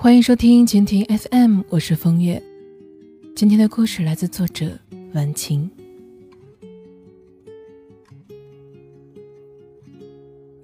[0.00, 2.40] 欢迎收听蜻蜓 FM，我是风月。
[3.34, 4.70] 今天的故事来自作者
[5.12, 5.68] 晚晴。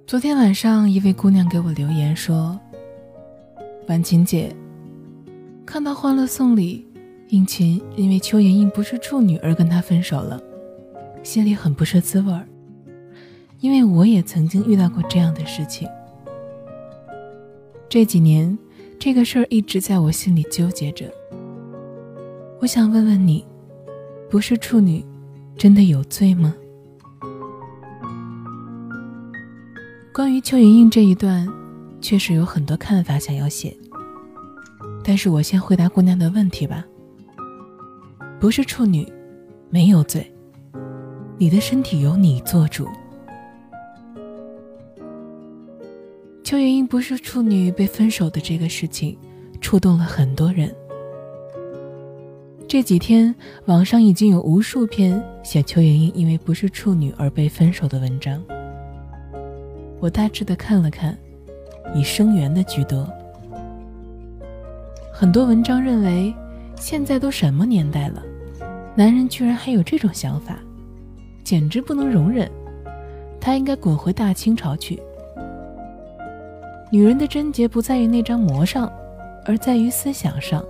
[0.07, 2.57] 昨天晚上，一位姑娘给我留言说
[3.89, 4.55] ：“晚晴姐，
[5.67, 6.87] 看到《欢乐颂》里，
[7.31, 10.41] 应勤因为邱莹莹不是处女而跟他分手了，
[11.25, 12.47] 心里很不是滋味儿。
[13.59, 15.89] 因为我也曾经遇到过这样的事情。
[17.89, 18.57] 这几年。”
[18.99, 21.13] 这个事儿一直在我心里纠结着。
[22.61, 23.45] 我想问问你，
[24.31, 25.05] 不是处女，
[25.57, 26.55] 真的有罪吗？
[30.13, 31.47] 关于邱莹莹这一段，
[32.01, 33.77] 确实有很多看法想要写。
[35.03, 36.85] 但是我先回答姑娘的问题吧。
[38.41, 39.07] 不是处女，
[39.71, 40.33] 没有罪。
[41.37, 42.89] 你的身体由你做主。
[46.55, 49.19] 邱莹莹不是处女被分手的这个事情，
[49.61, 50.73] 触动了很多人。
[52.69, 53.35] 这几天
[53.65, 58.41] 网上已经有无数篇写邱莹莹因为不是处女而被分手的文章。
[59.99, 61.19] 我大致的看了看，
[61.93, 63.05] 以声援的居多。
[65.13, 66.33] 很多文章认为，
[66.77, 68.23] 现在都什么年代了，
[68.95, 70.61] 男人居然还有这种想法，
[71.43, 72.49] 简直不能容忍，
[73.41, 75.03] 他应该滚回大清朝去。
[76.95, 78.89] 女人的贞洁不在于那张膜上，
[79.45, 80.65] 而在于思想上，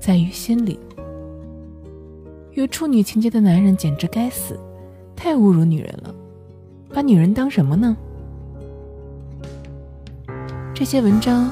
[0.00, 0.80] 在于心里。
[2.54, 4.58] 有处女情节的男人简直该死，
[5.14, 6.14] 太侮辱女人了，
[6.94, 7.94] 把女人当什么呢？
[10.72, 11.50] 这些文章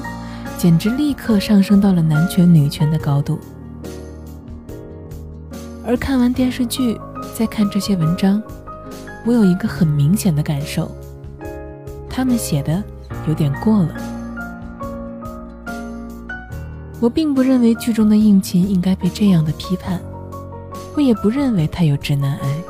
[0.57, 3.37] 简直立刻上升到了男权女权的高度。
[5.85, 6.99] 而看完电视剧，
[7.37, 8.41] 再看这些文章，
[9.23, 10.89] 我有一个很明显的感受：
[12.09, 12.83] 他们写的
[13.27, 14.14] 有点过了。
[17.01, 19.99] 我并不认为剧中的应勤应该被这样的批判，
[20.95, 22.63] 我也不认为他有直男癌，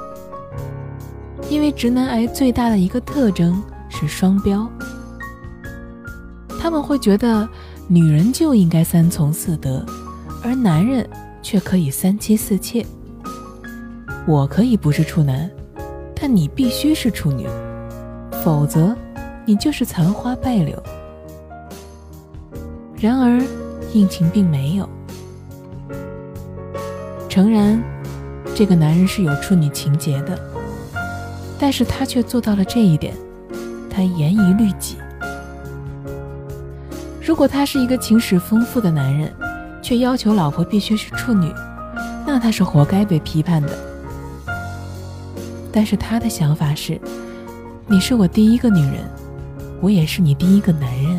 [1.50, 4.68] 因为直男癌最大的一个特征是双标，
[6.59, 7.47] 他们会觉得
[7.88, 9.86] 女人就应该三从四德，
[10.44, 11.07] 而男人
[11.42, 12.86] 却可以三妻四妾。
[14.28, 15.50] 我可以不是处男，
[16.19, 17.47] 但你必须是处女，
[18.44, 18.94] 否则
[19.46, 20.81] 你就是残花败柳。
[22.97, 23.40] 然而。
[23.95, 24.89] 应勤并没有。
[27.29, 27.81] 诚然，
[28.53, 30.38] 这个男人是有处女情节的，
[31.57, 33.13] 但是他却做到了这一点，
[33.89, 34.97] 他严以律己。
[37.22, 39.33] 如果他是一个情史丰富的男人，
[39.81, 41.50] 却要求老婆必须是处女，
[42.27, 43.69] 那他是活该被批判的。
[45.72, 47.00] 但是他的想法是：
[47.88, 49.09] 你是我第一个女人，
[49.81, 51.15] 我也是你第一个男人。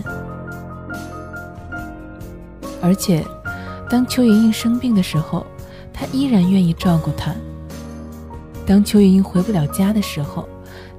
[2.82, 3.25] 而且，
[3.88, 5.47] 当邱莹莹生病的时候，
[5.92, 7.32] 他依然愿意照顾她；
[8.66, 10.48] 当邱莹莹回不了家的时候，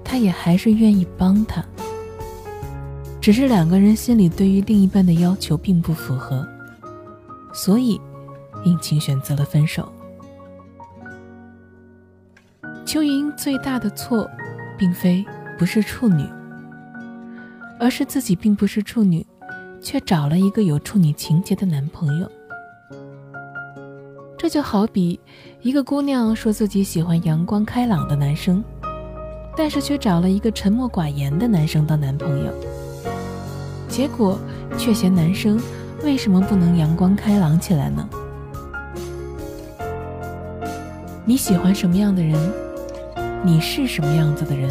[0.03, 1.63] 他也还是愿意帮她。
[3.21, 6.47] 只是两个人心里对于另一半的要求并不符合，
[7.53, 7.99] 所以
[8.63, 9.91] 应勤选择了分手。
[12.85, 14.29] 邱莹莹最大的错，
[14.77, 15.25] 并非
[15.57, 16.25] 不是处女，
[17.79, 19.25] 而是自己并不是处女。
[19.81, 22.29] 却找了一个有处女情节的男朋友，
[24.37, 25.19] 这就好比
[25.61, 28.63] 一个姑娘说自己喜欢阳光开朗的男生，
[29.55, 32.51] 但是却找了一个沉默寡言的男生当男朋友，
[33.87, 34.37] 结果
[34.77, 35.59] 却嫌男生
[36.03, 38.07] 为什么不能阳光开朗起来呢？
[41.23, 42.37] 你喜欢什么样的人，
[43.43, 44.69] 你是什么样子的人，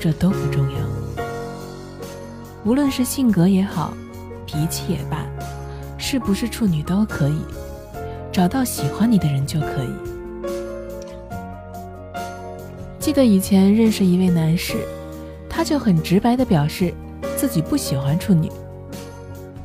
[0.00, 1.24] 这都不重要，
[2.64, 3.92] 无论是性格也好。
[4.48, 5.26] 脾气也罢，
[5.98, 7.38] 是不是处女都可以，
[8.32, 9.92] 找到喜欢你的人就可以。
[12.98, 14.78] 记得以前认识一位男士，
[15.50, 16.94] 他就很直白的表示
[17.36, 18.50] 自己不喜欢处女，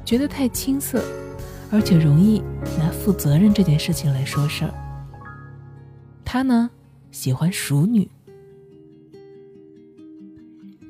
[0.04, 1.02] 觉得太青涩，
[1.72, 2.44] 而且容易
[2.78, 4.74] 拿负责任这件事情来说事儿。
[6.26, 6.70] 他呢，
[7.10, 8.10] 喜欢熟女。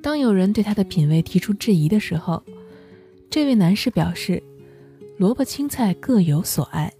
[0.01, 2.42] 当有人对他的品味提出质疑的时候，
[3.33, 4.44] 这位男士表示
[5.18, 6.94] ：“萝卜青菜各有所爱，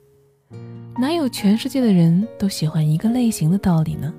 [0.98, 4.12] 哪有全世界的人都喜欢一个类型的道理呢？”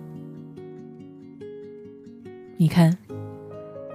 [2.56, 2.96] 你看，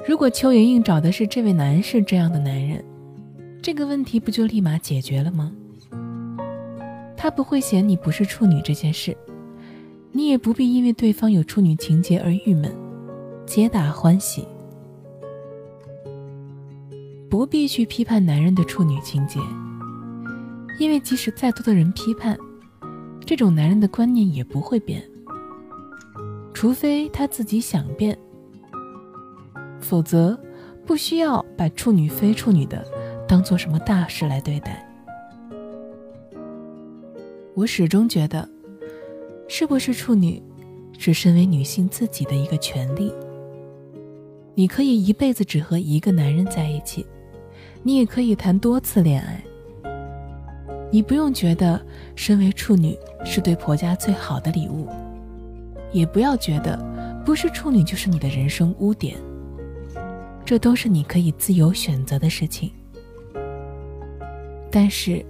[0.06, 2.84] 如果邱莹莹找的是这位男士这样的男人，
[3.62, 5.56] 这个问题不就立马解决了吗？
[7.16, 9.16] 他不会嫌你不是处女这件事，
[10.12, 12.70] 你也不必因为对方有处女情节而郁闷，
[13.46, 14.46] 皆大欢喜。
[17.30, 19.40] 不必去批判男人的处女情节，
[20.80, 22.36] 因为即使再多的人批判，
[23.24, 25.08] 这种男人的观念也不会变，
[26.56, 28.18] 除非他自己想变，
[29.80, 30.38] 否则
[30.88, 32.84] 不需要把处女非处女的
[33.28, 34.84] 当做什么大事来对待。
[37.54, 38.50] 我始终觉得，
[39.48, 40.42] 是不是处女，
[40.98, 43.14] 是身为女性自己的一个权利。
[44.56, 47.06] 你可以一辈子只和一个男人在一起，
[47.82, 49.42] 你也可以谈多次恋爱。
[50.92, 51.80] 你不用觉得
[52.16, 54.88] 身为处女是对婆家最好的礼物，
[55.92, 56.78] 也不要觉得
[57.26, 59.16] 不是处女就是你的人生污点。
[60.44, 62.72] 这都是你可以自由选择的事情。
[64.72, 65.24] 但是，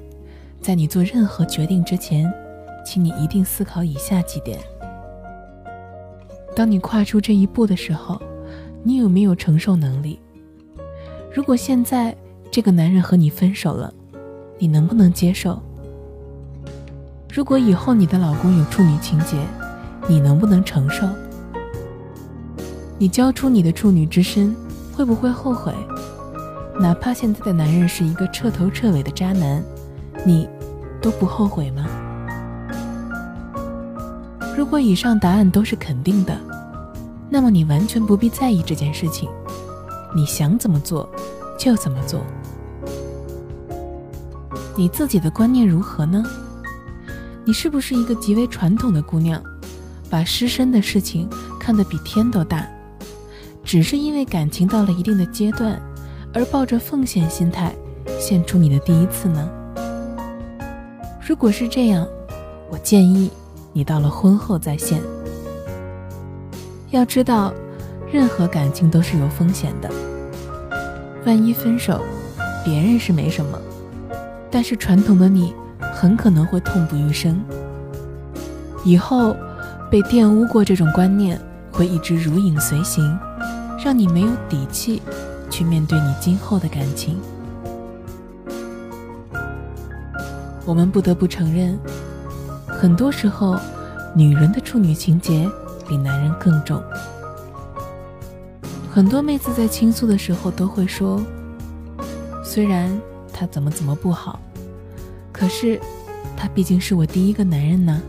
[0.62, 2.32] 在你做任何决定之前，
[2.86, 4.58] 请你一定思考以下几点：
[6.56, 8.22] 当你跨出这一步的时候，
[8.82, 10.18] 你有没有承受能力？
[11.34, 12.16] 如果现在
[12.52, 13.94] 这个男人和你分手了，
[14.58, 15.62] 你能不能接受？
[17.32, 19.38] 如果以后你的老公有处女情节，
[20.08, 21.08] 你能不能承受？
[22.98, 24.56] 你交出你的处女之身，
[24.94, 25.74] 会不会后悔？
[26.80, 29.64] 哪怕现在的男人是一个彻头彻尾的渣男，
[30.26, 30.50] 你
[31.02, 31.86] 都不后悔吗？
[34.58, 36.36] 如果以上答案都是肯定的，
[37.30, 39.30] 那么你完全不必在意这件事情，
[40.16, 41.08] 你想怎么做
[41.58, 42.22] 就怎么做。
[44.80, 46.24] 你自己的观念如何呢？
[47.44, 49.44] 你是不是一个极为传统的姑娘，
[50.10, 51.30] 把失身的事情
[51.60, 52.66] 看得比天都大，
[53.62, 55.78] 只是因为感情到了一定的阶段，
[56.34, 57.76] 而抱着奉献心态
[58.18, 59.50] 献出你的第一次呢？
[61.28, 62.08] 如果是这样，
[62.70, 63.30] 我建议
[63.74, 65.02] 你到了婚后再献。
[66.92, 67.54] 要知道，
[68.10, 69.92] 任何感情都是有风险的，
[71.26, 72.02] 万一分手，
[72.64, 73.60] 别人是没什么。
[74.52, 75.54] 但是传统的你
[75.94, 77.40] 很可能会痛不欲生，
[78.84, 79.36] 以后
[79.92, 81.40] 被玷污过这种观念
[81.72, 83.18] 会一直如影随形，
[83.84, 85.02] 让你没有底气
[85.52, 87.20] 去面对你今后的感情。
[90.66, 91.78] 我们不得不承认，
[92.68, 93.56] 很多时候
[94.16, 95.48] 女人的处女情节
[95.88, 96.82] 比男人更重。
[98.92, 101.22] 很多妹子在倾诉的时候都会说，
[102.44, 103.00] 虽然。
[103.40, 104.38] 他怎么怎么不好？
[105.32, 105.80] 可是，
[106.36, 108.02] 他毕竟是我第一个男人呢。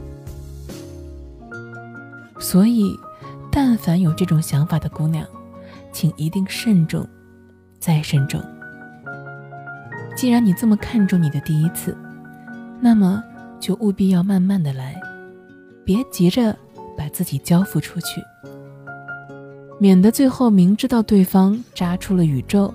[2.41, 2.93] 所以，
[3.49, 5.25] 但凡有这种想法的姑娘，
[5.93, 7.07] 请一定慎重，
[7.79, 8.43] 再慎重。
[10.17, 11.97] 既然你这么看重你的第一次，
[12.81, 13.23] 那么
[13.61, 15.01] 就务必要慢慢的来，
[15.85, 16.57] 别急着
[16.99, 18.21] 把自己交付出去，
[19.79, 22.75] 免得最后明知道对方扎出了宇宙。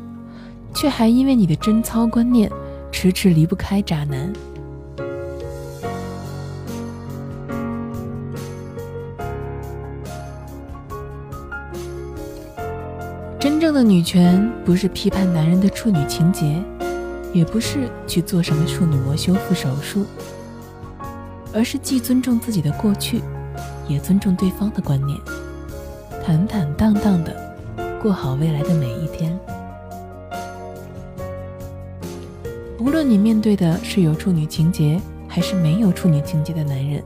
[0.75, 2.51] 却还因为你的贞操观念，
[2.91, 4.31] 迟迟离不开渣男。
[13.39, 16.61] 真正的女权不是批判男人的处女情节，
[17.31, 20.05] 也不是去做什么处女膜修复手术，
[21.53, 23.21] 而是既尊重自己的过去，
[23.87, 25.17] 也尊重对方的观念，
[26.25, 27.33] 坦坦荡荡的
[28.01, 29.39] 过好未来的每一天。
[32.85, 37.03] 无论你面对的是有处女情节还是没有处女情节的男人，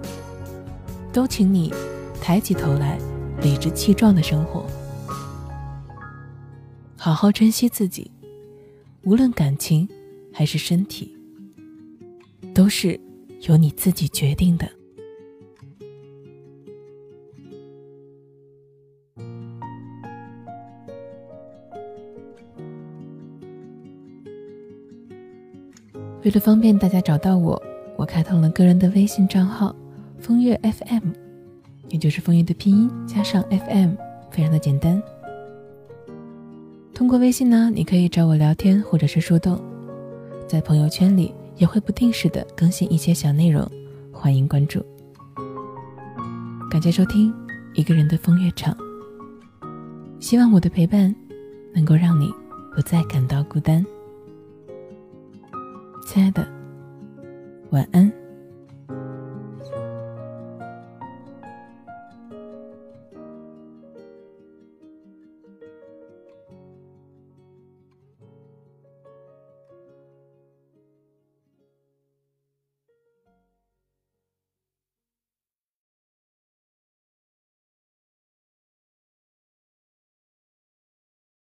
[1.13, 1.73] 都请你
[2.21, 2.99] 抬起头来，
[3.41, 4.65] 理直气壮的生活，
[6.97, 8.11] 好好珍惜自己。
[9.03, 9.87] 无论感情
[10.33, 11.15] 还是身体，
[12.53, 12.99] 都是
[13.47, 14.69] 由你自己决定的。
[26.29, 27.59] 为了方便大家找到我，
[27.97, 29.75] 我开通了个人的微信账号
[30.21, 31.09] “风月 FM”，
[31.87, 33.95] 也就是风月的拼音加上 FM，
[34.29, 35.01] 非常的简单。
[36.93, 39.59] 通过微信呢，你可以找我聊天或者是互动，
[40.47, 43.67] 在朋友圈里也会不定时的更新一些小内容，
[44.11, 44.85] 欢迎关注。
[46.69, 47.33] 感谢收听
[47.73, 48.77] 一个人的风月场，
[50.19, 51.15] 希望我的陪伴
[51.73, 52.31] 能够让你
[52.75, 53.83] 不再感到孤单。
[56.19, 56.45] 亲爱的，
[57.69, 58.11] 晚安。